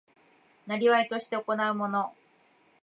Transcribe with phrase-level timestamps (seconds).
[0.67, 2.15] 業として行うもの